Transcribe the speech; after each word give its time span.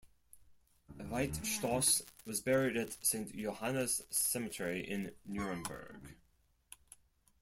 Veit 0.99 1.35
Stoss 1.45 2.01
was 2.25 2.41
buried 2.41 2.75
at 2.75 2.97
Saint 3.05 3.37
Johannis 3.37 4.01
cemetery 4.09 4.83
in 4.83 5.11
Nuremberg. 5.27 6.15